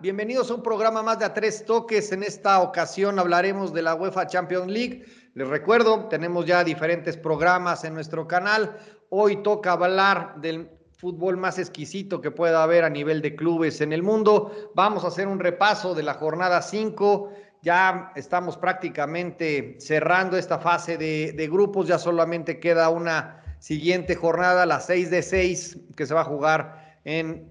[0.00, 2.12] bienvenidos a un programa más de A Tres Toques.
[2.12, 5.04] En esta ocasión hablaremos de la UEFA Champions League.
[5.34, 8.76] Les recuerdo, tenemos ya diferentes programas en nuestro canal.
[9.10, 13.92] Hoy toca hablar del fútbol más exquisito que pueda haber a nivel de clubes en
[13.92, 14.52] el mundo.
[14.74, 17.30] Vamos a hacer un repaso de la jornada 5.
[17.62, 21.86] Ya estamos prácticamente cerrando esta fase de, grupos.
[21.86, 26.98] Ya solamente queda una siguiente jornada, la 6 de 6, que se va a jugar
[27.04, 27.48] en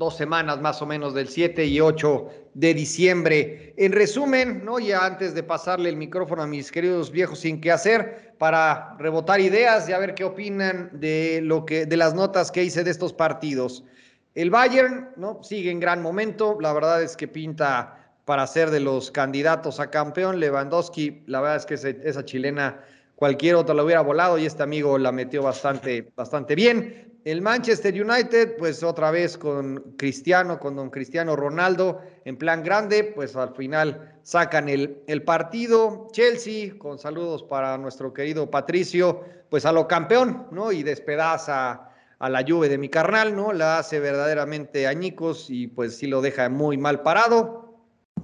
[0.00, 3.74] dos semanas más o menos del 7 y 8 de diciembre.
[3.76, 4.78] En resumen, ¿no?
[4.78, 9.40] ya antes de pasarle el micrófono a mis queridos viejos sin qué hacer, para rebotar
[9.40, 12.90] ideas y a ver qué opinan de lo que, de las notas que hice de
[12.90, 13.84] estos partidos.
[14.34, 15.42] El Bayern, ¿no?
[15.42, 16.56] Sigue en gran momento.
[16.60, 20.40] La verdad es que pinta para ser de los candidatos a campeón.
[20.40, 21.74] Lewandowski, la verdad es que
[22.08, 22.80] esa chilena
[23.16, 27.09] cualquier otro la hubiera volado y este amigo la metió bastante, bastante bien.
[27.24, 33.04] El Manchester United, pues otra vez con Cristiano, con don Cristiano Ronaldo, en plan grande,
[33.04, 36.08] pues al final sacan el, el partido.
[36.12, 40.72] Chelsea, con saludos para nuestro querido Patricio, pues a lo campeón, ¿no?
[40.72, 43.52] Y despedaza a la lluvia de mi carnal, ¿no?
[43.52, 47.74] La hace verdaderamente añicos y pues sí lo deja muy mal parado.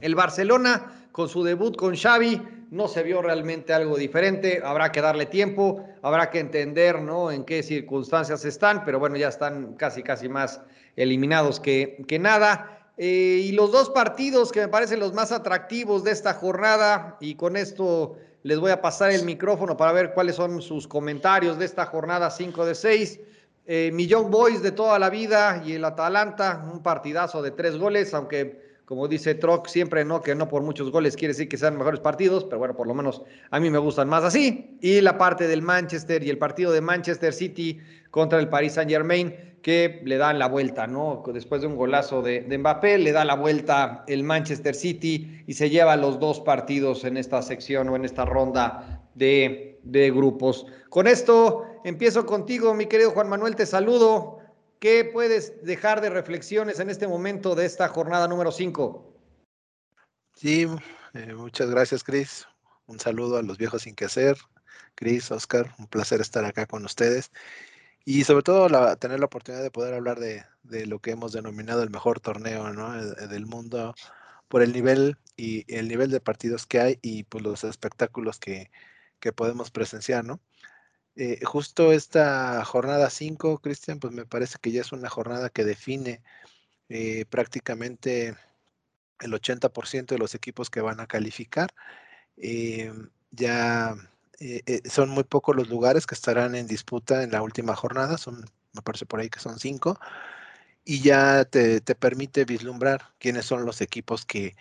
[0.01, 5.01] El Barcelona, con su debut con Xavi, no se vio realmente algo diferente, habrá que
[5.01, 7.31] darle tiempo, habrá que entender ¿no?
[7.31, 10.61] en qué circunstancias están, pero bueno, ya están casi, casi más
[10.97, 12.91] eliminados que, que nada.
[12.99, 17.35] Eh, y los dos partidos que me parecen los más atractivos de esta jornada, y
[17.35, 21.65] con esto les voy a pasar el micrófono para ver cuáles son sus comentarios de
[21.65, 23.21] esta jornada 5 de 6.
[23.69, 28.15] Eh, Millón Boys de toda la vida y el Atalanta, un partidazo de tres goles,
[28.15, 31.77] aunque como dice Troc, siempre no, que no por muchos goles quiere decir que sean
[31.77, 33.21] mejores partidos, pero bueno, por lo menos
[33.51, 34.79] a mí me gustan más así.
[34.81, 37.81] Y la parte del Manchester y el partido de Manchester City
[38.13, 41.25] contra el Paris Saint Germain, que le dan la vuelta, ¿no?
[41.35, 45.55] Después de un golazo de, de Mbappé, le da la vuelta el Manchester City y
[45.55, 50.65] se lleva los dos partidos en esta sección o en esta ronda de, de grupos.
[50.91, 54.36] Con esto empiezo contigo, mi querido Juan Manuel, te saludo.
[54.79, 59.15] ¿Qué puedes dejar de reflexiones en este momento de esta jornada número 5?
[60.35, 60.67] Sí,
[61.15, 62.47] eh, muchas gracias, Cris.
[62.87, 64.37] Un saludo a los viejos sin que hacer.
[64.95, 67.33] Cris, Oscar, un placer estar acá con ustedes.
[68.05, 70.45] Y sobre todo tener la oportunidad de poder hablar de,
[70.87, 73.95] lo que hemos denominado el mejor torneo eh, del mundo
[74.49, 78.71] por el nivel y el nivel de partidos que hay y pues los espectáculos que,
[79.21, 80.41] que podemos presenciar, ¿no?
[81.17, 85.65] Eh, justo esta jornada 5, Cristian, pues me parece que ya es una jornada que
[85.65, 86.23] define
[86.91, 88.37] eh, prácticamente
[89.21, 91.71] el 80% de los equipos que van a calificar.
[92.37, 92.93] Eh,
[93.31, 93.97] ya
[94.91, 98.45] son muy pocos los lugares que estarán en disputa en la última jornada, son,
[98.75, 99.99] me parece por ahí que son cinco,
[100.85, 104.57] y ya te, permite vislumbrar quiénes son los equipos que,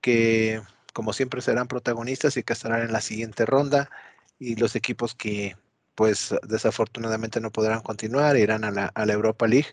[0.00, 0.62] que,
[0.94, 3.90] como siempre, serán protagonistas y que estarán en la siguiente ronda,
[4.38, 5.56] y los equipos que
[5.98, 9.66] pues desafortunadamente no podrán continuar, irán a la, Europa League.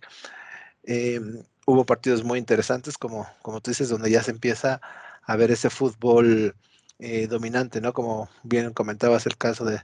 [0.81, 4.81] Em, hubo partidos muy interesantes, como, como tú dices, donde ya se empieza
[5.21, 6.55] a ver ese fútbol
[6.97, 7.93] eh, dominante, ¿no?
[7.93, 9.81] Como bien comentabas el caso de,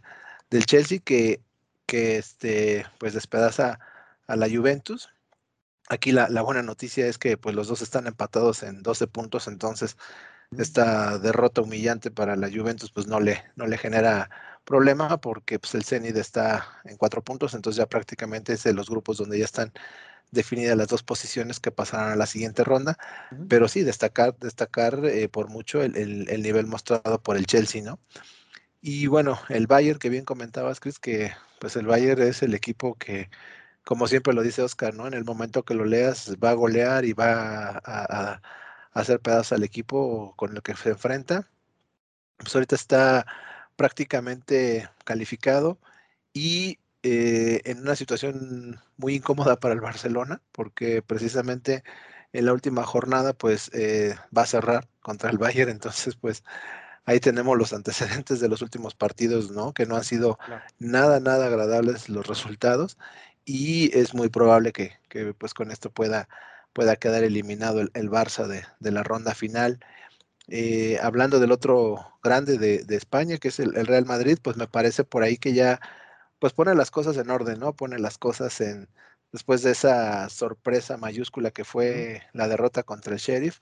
[0.49, 1.43] del Chelsea, que,
[1.85, 3.79] que este, pues despedaza
[4.25, 5.09] a la Juventus.
[5.89, 9.47] Aquí la, la, buena noticia es que pues los dos están empatados en 12 puntos,
[9.47, 9.95] entonces
[10.57, 14.29] esta derrota humillante para la Juventus pues no le, no le genera
[14.63, 18.89] problema porque pues, el Zenit está en cuatro puntos, entonces ya prácticamente es de los
[18.89, 19.71] grupos donde ya están
[20.31, 22.97] definidas las dos posiciones que pasarán a la siguiente ronda,
[23.49, 27.99] pero sí destacar, destacar eh, por mucho el, el, nivel mostrado por el Chelsea, ¿no?
[28.81, 32.95] Y bueno, el Bayern que bien comentabas, Chris, que pues el Bayern es el equipo
[32.95, 33.29] que,
[33.83, 35.07] como siempre lo dice Oscar, ¿no?
[35.07, 38.41] En el momento que lo leas va a golear y va a, a
[38.93, 41.49] hacer pedazos al equipo con el que se enfrenta.
[42.37, 43.25] Pues ahorita está
[43.81, 45.79] prácticamente calificado
[46.33, 51.83] y eh, en una situación muy incómoda para el Barcelona, porque precisamente
[52.31, 56.43] en la última jornada pues eh, va a cerrar contra el Bayern, entonces pues
[57.05, 59.73] ahí tenemos los antecedentes de los últimos partidos, ¿no?
[59.73, 60.37] Que no han sido
[60.77, 62.99] nada, nada agradables los resultados
[63.45, 64.91] y es muy probable que,
[65.39, 66.29] pues con esto pueda,
[66.71, 69.79] pueda quedar eliminado el, Barça de, de, la ronda final
[70.47, 75.03] eh, hablando del otro grande de, España, que es el, Real Madrid, pues me parece
[75.03, 75.79] por ahí que ya
[76.39, 77.73] pues pone las cosas en orden, ¿no?
[77.75, 78.89] Pone las cosas en
[79.31, 83.59] después de esa sorpresa mayúscula que fue la derrota contra el Sheriff,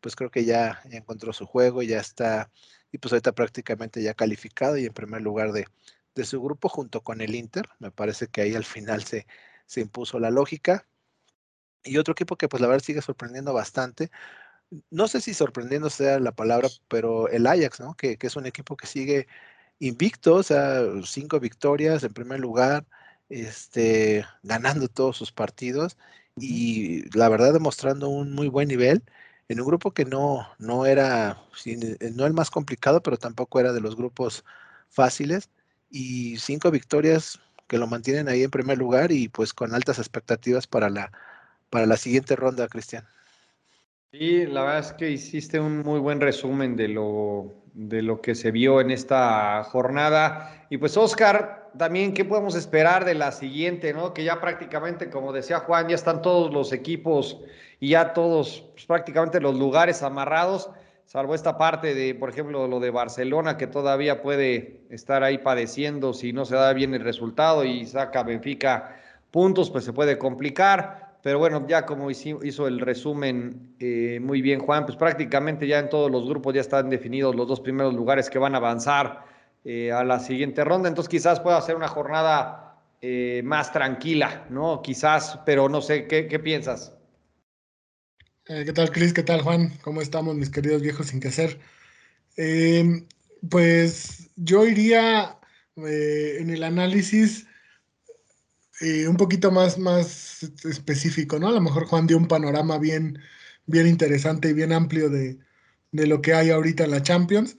[0.00, 2.50] pues creo que ya, encontró su juego, ya está,
[2.92, 5.66] y pues ahorita prácticamente ya calificado y en primer lugar de,
[6.24, 7.68] su grupo junto con el Inter.
[7.78, 9.26] Me parece que ahí al final se,
[9.66, 10.86] se impuso la lógica.
[11.82, 14.10] Y otro equipo que pues la verdad sigue sorprendiendo bastante.
[14.90, 17.94] No sé si sorprendiendo sea la palabra, pero el Ajax, ¿no?
[17.94, 19.26] Que, que es un equipo que sigue
[19.80, 22.86] invicto, o sea, cinco victorias en primer lugar,
[23.28, 25.98] este, ganando todos sus partidos
[26.36, 29.04] y la verdad demostrando un muy buen nivel
[29.48, 33.72] en un grupo que no, no era, eh, no el más complicado, pero tampoco era
[33.72, 34.44] de los grupos
[34.88, 35.50] fáciles
[35.90, 40.66] y cinco victorias que lo mantienen ahí en primer lugar y pues con altas expectativas
[40.66, 41.12] para la,
[41.70, 43.08] para la siguiente ronda, Cristian.
[44.12, 48.34] Sí, la verdad es que hiciste un muy buen resumen de lo, de lo que
[48.34, 50.66] se vio en esta jornada.
[50.68, 54.12] Y pues, Oscar, también, ¿qué podemos esperar de la siguiente, no?
[54.12, 57.40] Que ya prácticamente, como decía Juan, ya están todos los equipos
[57.78, 60.70] y ya todos, pues, prácticamente los lugares amarrados,
[61.04, 66.14] salvo esta parte de, por ejemplo, lo de Barcelona, que todavía puede estar ahí padeciendo
[66.14, 68.96] si no se da bien el resultado y saca Benfica
[69.30, 71.09] puntos, pues se puede complicar.
[71.22, 75.90] Pero bueno, ya como hizo el resumen eh, muy bien Juan, pues prácticamente ya en
[75.90, 79.24] todos los grupos ya están definidos los dos primeros lugares que van a avanzar
[79.64, 80.88] eh, a la siguiente ronda.
[80.88, 84.80] Entonces quizás pueda ser una jornada eh, más tranquila, ¿no?
[84.82, 86.96] Quizás, pero no sé, ¿qué, piensas?
[88.44, 89.12] ¿Qué tal, Cris?
[89.12, 89.74] ¿Qué tal, Juan?
[89.82, 91.60] ¿Cómo estamos, mis queridos viejos sin que hacer?
[92.36, 93.06] Em,
[93.50, 95.36] pues yo iría
[95.76, 97.46] en el análisis
[98.80, 101.48] eh, un poquito más, más específico, ¿no?
[101.48, 103.18] A lo mejor Juan dio un panorama bien,
[103.66, 105.38] bien interesante y bien amplio de,
[105.92, 107.58] lo que hay ahorita en la Champions.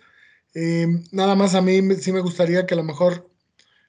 [0.56, 3.30] Eh, nada más a mí sí me gustaría que a lo mejor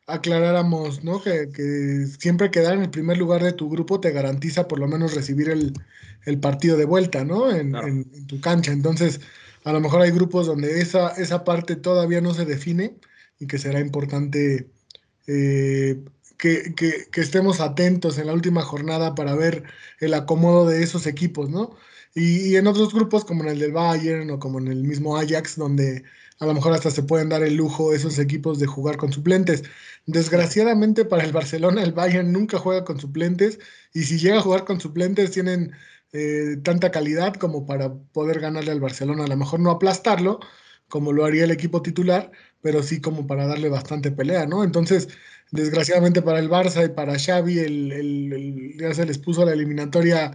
[0.07, 1.23] aclaráramos, ¿no?
[1.23, 5.15] Que, siempre quedar en el primer lugar de tu grupo te garantiza por lo menos
[5.15, 5.73] recibir el,
[6.41, 7.51] partido de vuelta, ¿no?
[7.51, 7.73] En,
[8.27, 8.73] tu cancha.
[8.73, 9.21] Entonces,
[9.65, 12.97] a lo mejor hay grupos donde esa, esa parte todavía no se define
[13.39, 14.69] y que será importante
[15.27, 16.03] eh,
[16.43, 19.63] que, estemos atentos en la última jornada para ver
[20.01, 21.77] el acomodo de esos equipos, ¿no?
[22.15, 25.57] Y, en otros grupos, como en el del Bayern o como en el mismo Ajax,
[25.57, 26.03] donde
[26.41, 29.63] a lo mejor hasta se pueden dar el lujo esos equipos de jugar con suplentes.
[30.07, 33.61] Desgraciadamente para el Barcelona, el Bayern nunca juega con suplentes
[33.95, 35.73] y si llega a jugar con suplentes tienen
[36.13, 39.25] eh, tanta calidad como para poder ganarle al Barcelona.
[39.25, 40.41] A lo mejor no aplastarlo,
[40.89, 44.65] como lo haría el equipo titular, pero sí como para darle bastante pelea, ¿no?
[44.65, 45.09] Entonces,
[45.53, 50.33] desgraciadamente para el Barça y para Xavi, el, ya se les puso la eliminatoria,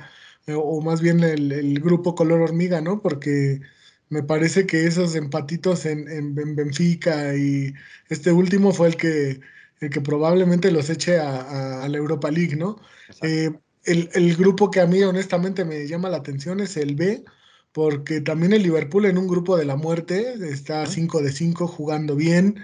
[0.48, 3.02] eh, o más bien el, grupo color hormiga, ¿no?
[3.02, 3.60] Porque
[4.10, 7.74] me parece que esos empatitos en, en, Benfica y
[8.10, 9.42] este último fue el que,
[9.82, 12.80] el que probablemente los eche a, la Europa League, ¿no?
[13.24, 13.52] Eh,
[13.86, 17.24] el, grupo que a mí honestamente me llama la atención es el B,
[17.72, 22.16] porque también el Liverpool en un grupo de la muerte está 5 de 5 jugando
[22.16, 22.60] bien,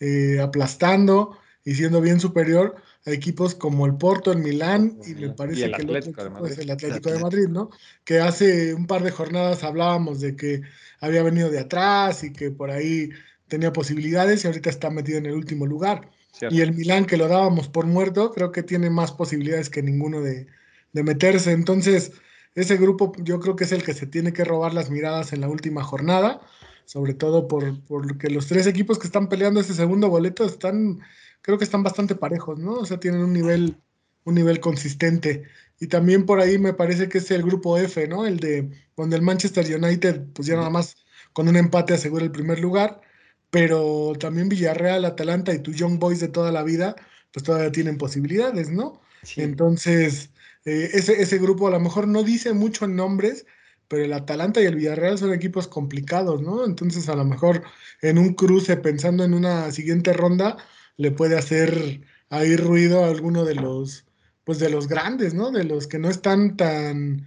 [0.00, 5.28] eh, aplastando y siendo bien superior a equipos como el Porto, el Milán y me
[5.28, 7.68] parece que el otro equipo es el Atlético de Madrid, ¿no?
[8.04, 10.62] Que hace un par de jornadas hablábamos de que
[10.98, 13.10] había venido de atrás y que por ahí
[13.48, 16.10] tenía posibilidades y ahorita está metido en el último lugar.
[16.50, 20.22] Y el Milán, que lo dábamos por muerto, creo que tiene más posibilidades que ninguno
[20.22, 20.46] de,
[20.94, 21.52] de meterse.
[21.52, 22.12] Entonces,
[22.54, 25.42] ese grupo yo creo que es el que se tiene que robar las miradas en
[25.42, 26.40] la última jornada,
[26.86, 31.00] sobre todo por, porque los tres equipos que están peleando ese segundo boleto están
[31.48, 32.74] creo que están bastante parejos, ¿no?
[32.74, 33.80] O sea, tienen un nivel,
[34.24, 35.44] un nivel consistente.
[35.80, 38.26] Y también por ahí me parece que es el grupo F, ¿no?
[38.26, 40.98] El de donde el Manchester United, pues ya nada más
[41.32, 43.00] con un empate asegura el primer lugar,
[43.48, 46.96] pero también Villarreal, Atalanta y tu Young Boys de toda la vida,
[47.32, 49.00] pues todavía tienen posibilidades, ¿no?
[49.36, 50.28] Entonces,
[50.66, 53.46] eh, ese, ese grupo a lo mejor no dice mucho en nombres,
[53.88, 56.66] pero el Atalanta y el Villarreal son equipos complicados, ¿no?
[56.66, 57.62] Entonces, a lo mejor
[58.02, 60.58] en un cruce, pensando en una siguiente ronda,
[60.98, 64.04] le puede hacer ahí ruido a alguno de los,
[64.44, 65.50] pues de los grandes, ¿no?
[65.50, 67.26] De los que no están tan,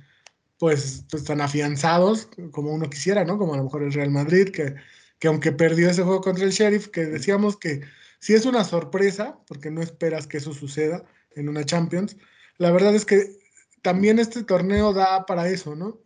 [0.60, 3.38] pues, pues tan afianzados como uno quisiera, ¿no?
[3.38, 4.76] Como a lo mejor el Real Madrid, que,
[5.20, 7.82] que aunque perdió ese juego contra el Sheriff, que decíamos que
[8.20, 12.18] si es una sorpresa, porque no esperas que eso suceda en una Champions,
[12.58, 13.40] la verdad es que
[13.82, 16.00] también este torneo da para eso, ¿no?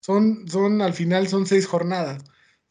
[0.00, 2.24] Son, son, al final son seis jornadas.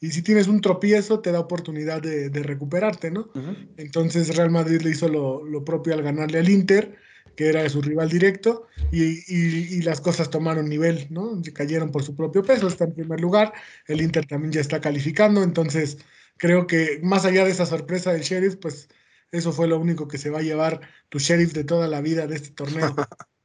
[0.04, 3.30] Y si tienes un tropiezo, te da oportunidad de, recuperarte, ¿no?
[3.78, 6.98] Entonces Real Madrid le hizo lo, propio al ganarle al Inter,
[7.36, 11.40] que era su rival directo, y, las cosas tomaron nivel, ¿no?
[11.54, 13.54] Cayeron por su propio peso, está en primer lugar,
[13.88, 16.00] el Inter también ya está calificando, entonces
[16.38, 18.90] creo que más allá de esa sorpresa del Sheriff, pues
[19.32, 22.26] eso fue lo único que se va a llevar tu Sheriff de toda la vida
[22.26, 22.96] de este torneo.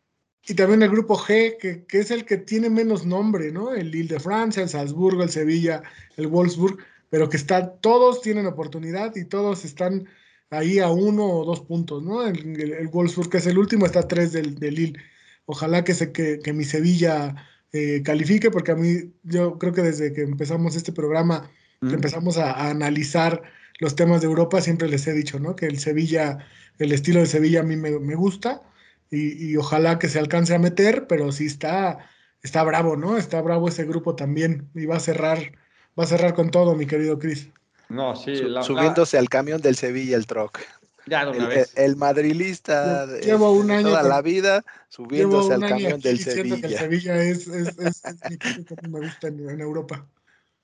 [0.49, 3.75] y también el grupo G, que, que, es el que tiene menos nombre, ¿no?
[3.75, 5.83] El Lille de Francia, el Salzburgo, el Sevilla,
[6.17, 6.79] el Wolfsburg,
[7.11, 10.07] pero que están, todos tienen oportunidad y todos están
[10.50, 12.25] ahí a uno o dos puntos, ¿no?
[12.25, 15.00] El, el, Wolfsburg, que es el último, está a tres del, del Lille.
[15.47, 17.35] Ojalá que, se, que, que mi Sevilla
[17.73, 21.50] eh, califique, porque a mí, yo creo que desde que empezamos este programa,
[21.81, 23.43] que empezamos a, a, analizar
[23.81, 25.57] los temas de Europa, siempre les he dicho, ¿no?
[25.57, 26.38] Que el Sevilla,
[26.79, 28.62] el estilo de Sevilla a mí me, me gusta
[29.11, 31.99] y, ojalá que se alcance a meter, pero sí está,
[32.43, 33.17] está bravo, ¿no?
[33.17, 35.53] Está bravo ese grupo también y va a cerrar,
[35.99, 37.49] va a cerrar con todo, mi querido Cris.
[37.89, 38.35] No, sí.
[38.35, 40.59] La, Subiéndose al camión del Sevilla el troc.
[41.07, 41.73] Ya el, vez.
[41.77, 46.61] El, madrilista llevo un año toda la vida subiéndose al camión del Sevilla.
[46.61, 50.05] Que el Sevilla es, es, es, es mi equipo que me gusta en, en, Europa.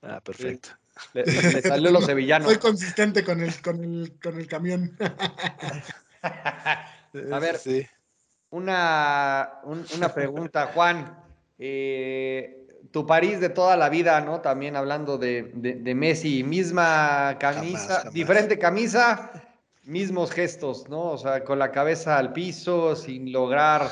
[0.01, 0.69] Ah, perfecto.
[1.13, 2.49] Le, le, salió los sevillanos.
[2.49, 4.97] Soy consistente con el, con el, con el camión.
[6.21, 7.87] a ver, sí.
[8.53, 11.17] Una, un, una pregunta, Juan.
[11.57, 14.41] Eh, tu París de toda la vida, ¿no?
[14.41, 18.13] También hablando de, de, de Messi, misma camisa, jamás, jamás.
[18.13, 19.31] diferente camisa,
[19.85, 21.11] mismos gestos, ¿no?
[21.11, 23.89] O sea, con la cabeza al piso, sin lograr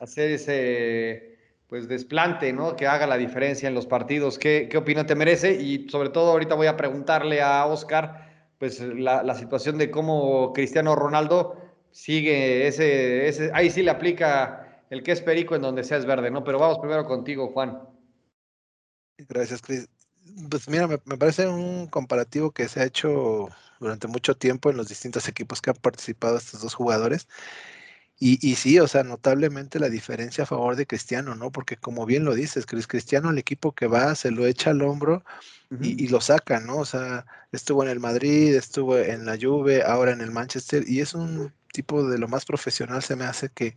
[0.00, 1.38] hacer ese
[1.68, 2.74] pues desplante, ¿no?
[2.74, 4.40] Que haga la diferencia en los partidos.
[4.40, 5.52] ¿Qué, qué opinión te merece?
[5.52, 8.26] Y sobre todo ahorita voy a preguntarle a Oscar,
[8.58, 11.59] pues la, la situación de cómo Cristiano Ronaldo
[11.90, 16.06] sigue ese, ese, ahí sí le aplica el que es perico en donde sea es
[16.06, 16.42] verde, ¿no?
[16.44, 17.78] Pero vamos primero contigo, Juan.
[19.18, 19.88] Gracias, Cris.
[20.48, 24.76] Pues mira, me, me, parece un comparativo que se ha hecho durante mucho tiempo en
[24.76, 27.28] los distintos equipos que han participado estos dos jugadores.
[28.18, 31.50] Y, y, sí, o sea, notablemente la diferencia a favor de Cristiano, ¿no?
[31.50, 34.82] Porque como bien lo dices, Cris, Cristiano, el equipo que va, se lo echa al
[34.82, 35.24] hombro
[35.70, 35.78] uh -huh.
[35.80, 36.76] y, y, lo saca, ¿no?
[36.78, 41.00] O sea, estuvo en el Madrid, estuvo en la Juve, ahora en el Manchester, y
[41.00, 43.74] es un tipo de lo más profesional, se me hace que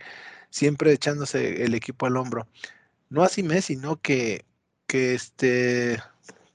[0.49, 2.47] siempre echándose el equipo al hombro.
[3.09, 4.01] No así Messi, ¿no?
[4.01, 4.45] Que,
[4.87, 6.01] que este,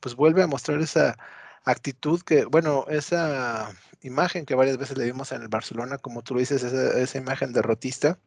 [0.00, 1.16] pues vuelve a mostrar esa
[1.64, 3.70] actitud que, bueno, esa
[4.02, 7.18] imagen que varias veces le vimos en el Barcelona, como tú lo dices, esa, esa,
[7.18, 8.18] imagen derrotista.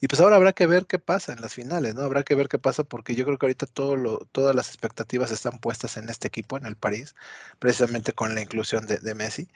[0.00, 2.02] Y pues ahora habrá que ver qué pasa en las finales, ¿no?
[2.02, 5.30] Habrá que ver qué pasa porque yo creo que ahorita todo lo, todas las expectativas
[5.30, 7.14] están puestas en este equipo, en el París,
[7.58, 9.48] precisamente con la inclusión de, de Messi.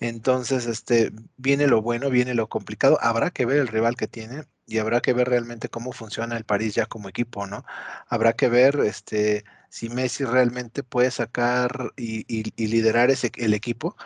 [0.00, 2.98] Entonces, este, viene lo bueno, viene lo complicado.
[3.00, 6.44] Habrá que ver el rival que tiene y habrá que ver realmente cómo funciona el
[6.44, 7.64] París ya como equipo, ¿no?
[8.08, 13.54] Habrá que ver, este, si Messi realmente puede sacar y, y, y liderar ese, el
[13.54, 13.96] equipo.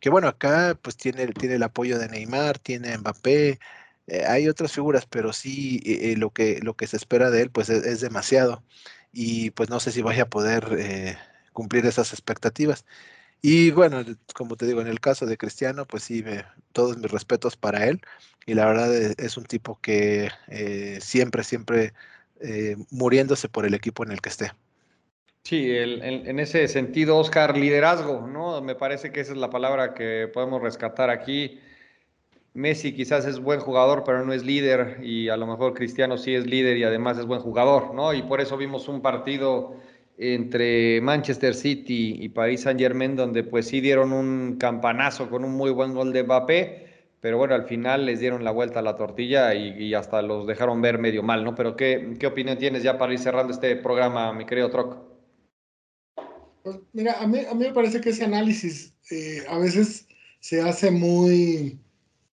[0.00, 3.58] Que bueno, acá pues tiene, tiene el apoyo de Neymar, tiene Mbappé,
[4.10, 7.50] eh, hay otras figuras, pero sí eh, lo, que, lo que se espera de él
[7.50, 8.64] pues es, es, demasiado.
[9.12, 11.16] Y pues no sé si vaya a poder eh,
[11.52, 12.84] cumplir esas expectativas.
[13.42, 14.04] Y bueno,
[14.34, 17.86] como te digo, en el caso de Cristiano, pues sí, me, todos mis respetos para
[17.86, 18.00] él.
[18.46, 21.94] Y la verdad es, es un tipo que eh, siempre, siempre
[22.40, 24.52] eh, muriéndose por el equipo en el que esté.
[25.42, 28.60] Sí, el, en ese sentido, Oscar, liderazgo, ¿no?
[28.60, 31.60] Me parece que esa es la palabra que podemos rescatar aquí.
[32.52, 36.34] Messi quizás es buen jugador, pero no es líder, y a lo mejor Cristiano sí
[36.34, 38.12] es líder y además es buen jugador, ¿no?
[38.12, 39.76] Y por eso vimos un partido
[40.22, 45.52] entre Manchester City y Paris Saint Germain, donde pues sí dieron un campanazo con un
[45.52, 46.86] muy buen gol de Mbappé,
[47.20, 50.82] pero bueno, al final les dieron la vuelta a la tortilla y, hasta los dejaron
[50.82, 51.54] ver medio mal, ¿no?
[51.54, 54.98] Pero ¿qué, ¿qué, opinión tienes ya para ir cerrando este programa, mi querido Troc?
[56.64, 60.06] Pues mira, a mí, a mí me parece que ese análisis eh, a veces
[60.40, 61.78] se hace muy,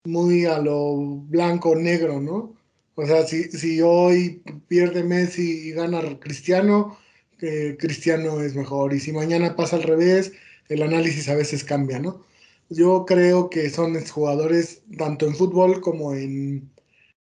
[0.05, 0.97] muy a lo
[1.29, 2.55] blanco-negro, ¿no?
[2.95, 6.97] O sea, si, si hoy pierde Messi y gana Cristiano,
[7.43, 8.95] eh, Cristiano es mejor.
[8.95, 10.33] Y si mañana pasa al revés,
[10.69, 12.25] el análisis a veces cambia, ¿no?
[12.71, 16.71] Yo creo que son jugadores tanto en fútbol como en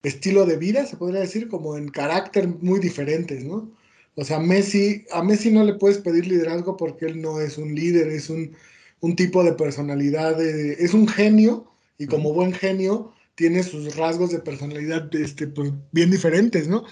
[0.04, 3.72] estilo de vida, se podría decir, como en carácter muy diferentes, ¿no?
[4.16, 7.74] O sea, Messi, a Messi no le puedes pedir liderazgo porque él no es un
[7.74, 8.56] líder, es un,
[9.02, 14.32] un tipo de personalidad, de, es un genio y como buen genio tiene sus rasgos
[14.32, 16.84] de personalidad este, pues, bien diferentes, ¿no?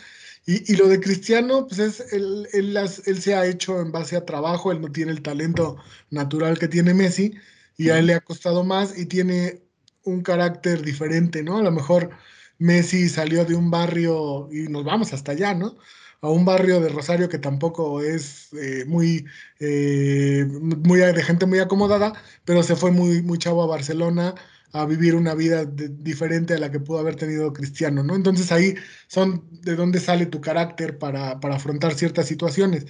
[0.47, 3.91] Y, y, lo de Cristiano, pues es, él, él, las, él, se ha hecho en
[3.91, 5.75] base a trabajo, él no tiene el talento
[6.09, 7.33] natural que tiene Messi,
[7.75, 9.61] y a él le ha costado más y tiene
[10.03, 11.57] un carácter diferente, ¿no?
[11.57, 12.11] A lo mejor
[12.59, 15.77] Messi salió de un barrio y nos vamos hasta allá, ¿no?
[16.21, 19.25] A un barrio de Rosario que tampoco es eh, muy,
[19.59, 22.13] eh, muy de gente muy acomodada,
[22.45, 24.35] pero se fue muy, muy chavo a Barcelona,
[24.73, 28.15] a vivir una vida de, diferente a la que pudo haber tenido Cristiano, ¿no?
[28.15, 28.75] Entonces ahí
[29.07, 32.85] son de dónde sale tu carácter para, para afrontar ciertas situaciones.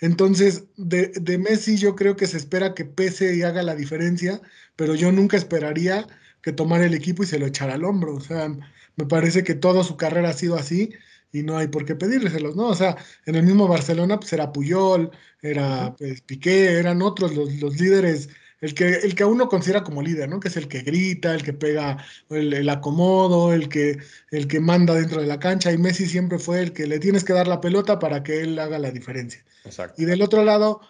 [0.00, 4.40] Entonces, de, de, Messi yo creo que se espera que pese y haga la diferencia,
[4.76, 6.06] pero yo nunca esperaría
[6.42, 8.14] que tomara el equipo y se lo echara al hombro.
[8.16, 8.48] O sea,
[8.96, 10.90] me parece que toda su carrera ha sido así
[11.32, 12.68] y no hay por qué pedírselos, ¿no?
[12.68, 15.10] O sea, en el mismo Barcelona pues era Puyol,
[15.40, 18.28] era pues, Piqué, eran otros los, los líderes
[18.62, 20.38] el que, el que uno considera como líder, ¿no?
[20.38, 21.98] Que es el que grita, el que pega
[22.30, 23.98] el, acomodo, el que,
[24.30, 25.72] el que manda dentro de la cancha.
[25.72, 28.56] Y Messi siempre fue el que le tienes que dar la pelota para que él
[28.60, 29.44] haga la diferencia.
[29.64, 30.00] Exacto.
[30.00, 30.80] Y del otro lado,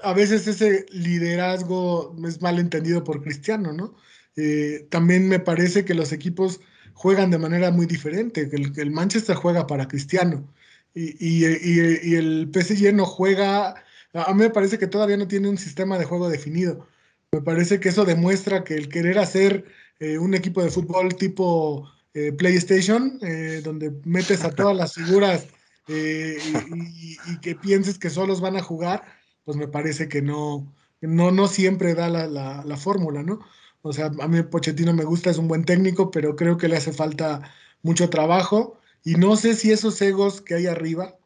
[0.00, 3.94] a veces ese liderazgo es mal entendido por Cristiano, ¿no?
[4.36, 6.60] Eh, también me parece que los equipos
[6.94, 8.48] juegan de manera muy diferente.
[8.50, 10.48] El, el Manchester juega para Cristiano
[10.94, 13.74] y, y, y, y el PSG no juega.
[14.14, 16.88] A mí me parece que todavía no tiene un sistema de juego definido
[17.32, 19.66] me parece que eso demuestra que el querer hacer
[20.00, 25.46] eh, un equipo de fútbol tipo eh, PlayStation, eh, donde metes a todas las figuras
[25.88, 29.02] y, que pienses que solos van a jugar,
[29.44, 33.40] pues me parece que no, no, no siempre da la, la, fórmula, ¿no?
[33.80, 36.76] O sea, a mí Pochettino me gusta, es un buen técnico, pero creo que le
[36.76, 41.16] hace falta mucho trabajo y no sé si esos egos que hay arriba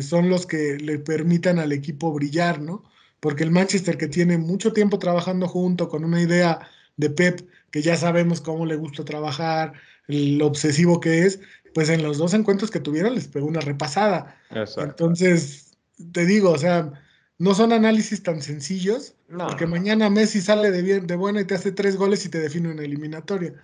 [0.00, 2.84] son los que le permitan al equipo brillar, ¿no?
[3.24, 7.80] Porque el Manchester que tiene mucho tiempo trabajando junto con una idea de Pep, que
[7.80, 9.72] ya sabemos cómo le gusta trabajar,
[10.08, 11.40] lo obsesivo que es,
[11.72, 14.36] pues en los dos encuentros que tuvieron les pegó una repasada.
[14.76, 15.74] Entonces,
[16.12, 16.92] te digo, o sea,
[17.38, 21.54] no son análisis tan sencillos, porque mañana Messi sale de, bien, de buena y te
[21.54, 23.54] hace tres goles y te define una eliminatoria.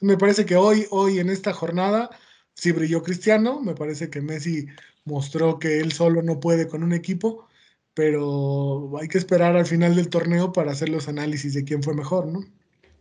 [0.00, 2.08] me parece que hoy, hoy en esta jornada,
[2.54, 4.68] sí brilló Cristiano, me parece que Messi
[5.04, 7.46] mostró que él solo no puede con un equipo,
[7.94, 11.94] pero hay que esperar al final del torneo para hacer los análisis de quién fue
[11.94, 12.40] mejor, ¿no?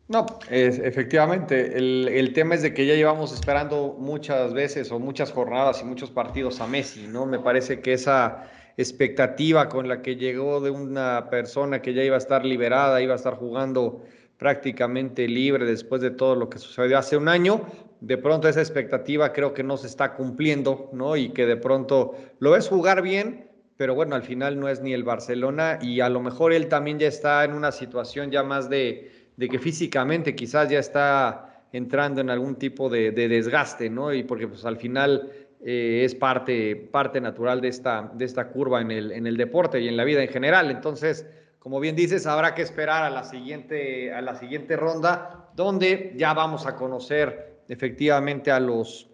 [0.07, 1.77] No, es, efectivamente.
[1.77, 5.85] El, el, tema es de que ya llevamos esperando muchas veces o muchas jornadas y
[5.85, 7.25] muchos partidos a Messi, ¿no?
[7.25, 12.15] Me parece que esa expectativa con la que llegó de una persona que ya iba
[12.15, 14.03] a estar liberada, iba a estar jugando
[14.37, 17.61] prácticamente libre después de todo lo que sucedió hace un año,
[17.99, 21.15] de pronto esa expectativa creo que no se está cumpliendo, ¿no?
[21.15, 23.50] Y que de pronto lo ves jugar bien,
[23.81, 26.99] pero bueno, al final no es ni el Barcelona y a lo mejor él también
[26.99, 32.29] ya está en una situación ya más de, que físicamente quizás ya está entrando en
[32.29, 34.13] algún tipo de, desgaste, ¿no?
[34.13, 35.31] Y porque pues al final
[35.65, 39.79] eh, es parte, parte natural de esta, de esta curva en el, en el deporte
[39.79, 40.69] y en la vida en general.
[40.69, 41.25] Entonces,
[41.57, 46.35] como bien dices, habrá que esperar a la siguiente, a la siguiente ronda, donde ya
[46.35, 49.09] vamos a conocer efectivamente a los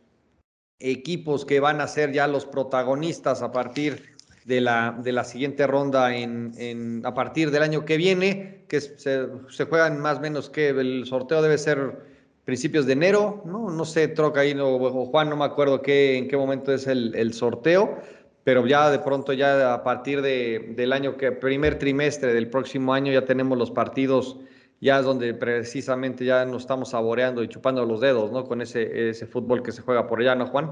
[0.78, 4.17] equipos que van a ser ya los protagonistas a partir
[4.48, 9.28] de la, de la siguiente ronda en, a partir del año que viene, que se,
[9.70, 12.00] juegan más o menos que el sorteo debe ser
[12.46, 13.70] principios de enero, ¿no?
[13.70, 17.34] No sé, Troca ahí, o, Juan, no me acuerdo qué, en qué momento es el,
[17.34, 17.98] sorteo,
[18.46, 22.94] pero ya de pronto, ya a partir de, del año que, primer trimestre del próximo
[22.94, 24.38] año, ya tenemos los partidos,
[24.80, 28.46] ya es donde precisamente ya nos estamos saboreando y chupando los dedos, ¿no?
[28.46, 30.72] Con ese, ese fútbol que se juega por allá, ¿no, Juan?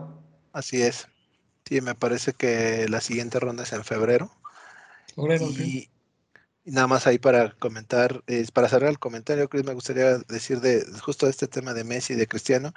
[0.54, 1.10] Así es.
[1.68, 4.32] Sí, me parece que la siguiente ronda es en febrero.
[5.18, 5.90] y,
[6.66, 8.24] nada más ahí para comentar,
[8.54, 12.16] para cerrar el comentario, Chris, me gustaría decir de justo este tema de Messi y
[12.18, 12.74] de Cristiano,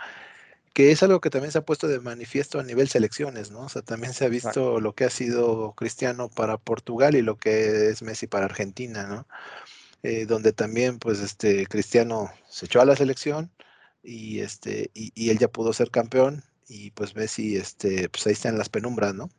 [0.73, 3.63] que es algo que también se ha puesto de manifiesto a nivel selecciones, ¿no?
[3.63, 7.39] O sea, también se ha visto lo que ha sido Cristiano para Portugal y lo
[7.39, 9.27] que es Messi para Argentina, ¿no?
[10.03, 13.51] Eh, donde también, pues, este, Cristiano se echó a la selección
[14.03, 18.51] y, este, y él ya pudo ser campeón y pues Messi, este, pues ahí está
[18.51, 19.31] en las penumbras, ¿no?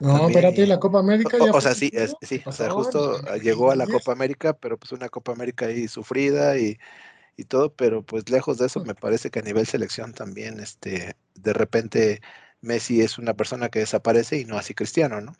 [0.00, 1.52] No, espérate, la Copa América ya.
[1.52, 5.08] O, sea, sí, sí, o sea, justo llegó a la Copa América, pero pues una
[5.08, 6.78] Copa América ahí sufrida y,
[7.36, 11.16] y, todo, pero pues lejos de eso, me parece que a nivel selección también, este,
[11.34, 12.20] de repente
[12.60, 15.36] Messi es una persona que desaparece y no así Cristiano, ¿no?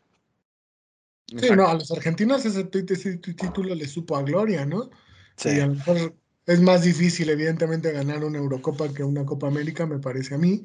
[1.26, 4.90] Sí, no, a los argentinos ese, título le supo a gloria, ¿no?
[5.36, 5.50] Sí.
[5.50, 6.14] Y a lo mejor
[6.46, 10.62] es más difícil, evidentemente, ganar una Eurocopa que una Copa América, me parece a mí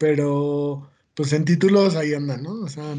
[0.00, 2.52] pero pues en títulos ahí andan, ¿no?
[2.62, 2.96] O sea,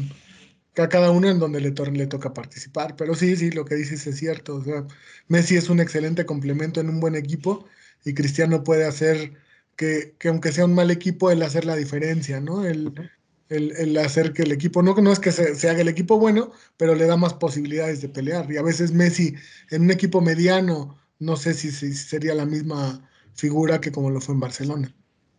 [0.76, 2.94] a cada uno en donde le, le toca participar.
[2.96, 4.56] Pero sí, sí, lo que dices es cierto.
[4.56, 4.86] O sea,
[5.28, 7.66] Messi es un excelente complemento en un buen equipo
[8.04, 9.32] y Cristiano puede hacer
[9.76, 12.64] que, que aunque sea un mal equipo, él hacer la diferencia, ¿no?
[12.64, 12.94] El,
[13.48, 16.18] el, el hacer que el equipo, no, no es que se, se, haga el equipo
[16.18, 18.50] bueno, pero le da más posibilidades de pelear.
[18.52, 19.34] Y a veces Messi
[19.70, 24.20] en un equipo mediano, no sé si, si sería la misma figura que como lo
[24.20, 24.94] fue en Barcelona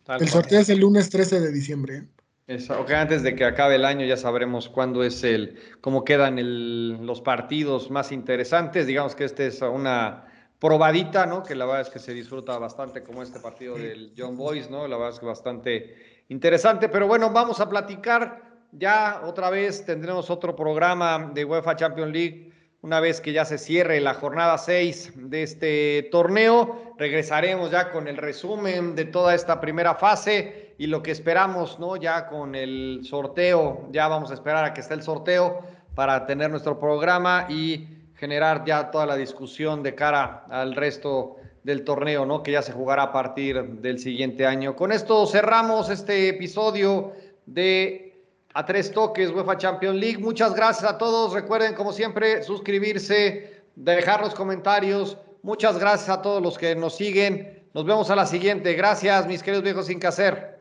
[0.07, 2.03] el sorteo es el lunes 13 de diciembre.
[2.47, 7.05] ok, antes de que acabe el año ya sabremos cuándo es el, cómo quedan el,
[7.05, 8.87] los partidos más interesantes.
[8.87, 10.25] Digamos que este es una
[10.59, 11.43] probadita, ¿no?
[11.43, 14.87] Que la verdad es que se disfruta bastante como este partido del John Boys, ¿no?
[14.87, 15.95] La verdad es que bastante
[16.29, 16.89] interesante.
[16.89, 18.53] Pero bueno, vamos a platicar.
[18.71, 22.52] Ya otra vez tendremos otro programa de UEFA Champions League
[22.83, 26.93] una vez que ya se cierre la jornada 6 de este torneo.
[26.97, 31.95] Regresaremos ya con el resumen de toda esta primera fase y lo que esperamos, ¿no?
[31.95, 35.61] Ya con el sorteo, ya vamos a esperar a que esté el sorteo
[35.95, 41.85] para tener nuestro programa y generar ya toda la discusión de cara al resto del
[41.85, 42.43] torneo, ¿no?
[42.43, 44.75] Que ya se jugará a partir del siguiente año.
[44.75, 47.13] Con esto cerramos este episodio
[47.45, 48.12] de
[48.53, 50.17] a tres toques UEFA Champions League.
[50.17, 51.33] Muchas gracias a todos.
[51.33, 55.17] Recuerden, como siempre, suscribirse, dejar los comentarios.
[55.41, 57.67] Muchas gracias a todos los que nos siguen.
[57.73, 58.73] Nos vemos a la siguiente.
[58.73, 60.59] Gracias, mis queridos viejos sin que hacer.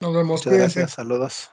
[0.00, 0.46] Nos vemos.
[0.46, 0.92] Muchas gracias.
[0.92, 1.50] Saludos.